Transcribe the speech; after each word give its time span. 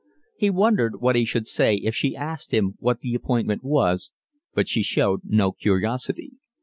He 0.35 0.49
wondered 0.49 0.99
what 0.99 1.15
he 1.15 1.25
should 1.25 1.47
say 1.47 1.75
if 1.75 1.93
she 1.93 2.15
asked 2.15 2.49
him 2.51 2.73
what 2.79 3.01
the 3.01 3.13
appointment 3.13 3.63
was, 3.63 4.09
but 4.51 4.67
she 4.67 4.81
showed 4.81 5.19
no 5.25 5.51
curiosity. 5.51 6.31